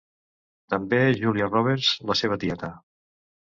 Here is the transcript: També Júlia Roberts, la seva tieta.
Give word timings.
També 0.73 1.01
Júlia 1.19 1.51
Roberts, 1.51 1.93
la 2.13 2.19
seva 2.25 2.41
tieta. 2.47 2.73